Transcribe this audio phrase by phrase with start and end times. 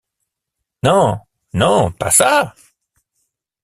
[0.81, 1.21] Non,
[1.53, 2.55] non, pas ça...